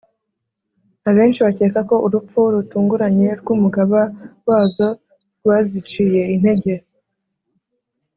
abenshi 1.09 1.39
bakeka 1.45 1.79
ko 1.89 1.95
urupfu 2.05 2.39
rutunguranye 2.53 3.29
rw'umugaba 3.41 3.99
wazo 4.47 4.87
rwaziciye 5.37 6.21
intege 6.35 6.73